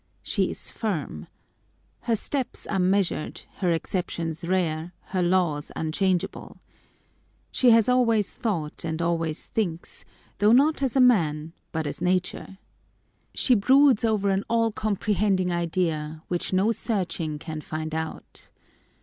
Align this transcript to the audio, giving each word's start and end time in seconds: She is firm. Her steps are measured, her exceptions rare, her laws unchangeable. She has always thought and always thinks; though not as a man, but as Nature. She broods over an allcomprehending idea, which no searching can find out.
She 0.23 0.49
is 0.49 0.71
firm. 0.71 1.27
Her 1.99 2.15
steps 2.15 2.65
are 2.65 2.79
measured, 2.79 3.41
her 3.57 3.71
exceptions 3.71 4.43
rare, 4.43 4.93
her 5.13 5.21
laws 5.21 5.71
unchangeable. 5.75 6.59
She 7.51 7.69
has 7.69 7.87
always 7.87 8.33
thought 8.35 8.83
and 8.83 8.99
always 8.99 9.45
thinks; 9.45 10.03
though 10.39 10.53
not 10.53 10.81
as 10.81 10.95
a 10.95 10.99
man, 10.99 11.53
but 11.71 11.85
as 11.85 12.01
Nature. 12.01 12.57
She 13.35 13.53
broods 13.53 14.03
over 14.03 14.31
an 14.31 14.43
allcomprehending 14.49 15.51
idea, 15.51 16.23
which 16.29 16.51
no 16.51 16.71
searching 16.71 17.37
can 17.37 17.61
find 17.61 17.93
out. 17.93 18.49